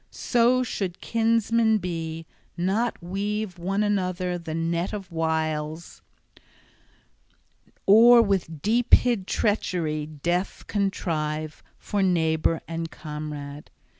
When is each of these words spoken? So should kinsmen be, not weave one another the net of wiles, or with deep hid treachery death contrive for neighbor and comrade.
So 0.09 0.63
should 0.63 0.99
kinsmen 0.99 1.77
be, 1.77 2.25
not 2.57 2.99
weave 3.03 3.59
one 3.59 3.83
another 3.83 4.35
the 4.39 4.55
net 4.55 4.93
of 4.93 5.11
wiles, 5.11 6.01
or 7.85 8.19
with 8.23 8.63
deep 8.63 8.95
hid 8.95 9.27
treachery 9.27 10.07
death 10.07 10.65
contrive 10.65 11.61
for 11.77 12.01
neighbor 12.01 12.61
and 12.67 12.89
comrade. 12.89 13.69